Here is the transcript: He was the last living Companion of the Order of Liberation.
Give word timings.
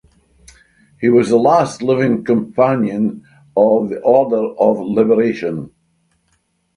He 0.99 1.09
was 1.09 1.29
the 1.29 1.37
last 1.37 1.83
living 1.83 2.23
Companion 2.23 3.23
of 3.55 3.89
the 3.89 3.99
Order 3.99 4.47
of 4.57 4.79
Liberation. 4.79 5.69